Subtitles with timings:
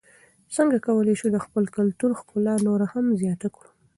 [0.55, 3.69] څنګه کولای سو د خپل کلتور ښکلا نوره هم زیاته کړو؟